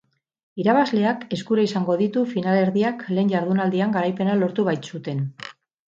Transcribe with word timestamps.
Irabazleak 0.61 1.25
eskura 1.37 1.65
izango 1.67 1.97
ditu 2.01 2.25
finalerdiak 2.31 3.05
lehen 3.13 3.29
jardunaldian 3.35 3.97
garaipena 3.99 4.39
lortu 4.45 4.67
bait 4.71 4.95
zuten. 4.95 5.23